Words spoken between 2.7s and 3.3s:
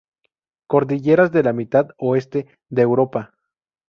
Europa.